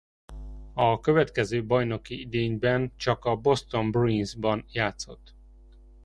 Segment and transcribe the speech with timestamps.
[0.73, 5.35] A következő bajnoki idényben csak a Boston Bruinsban játszott.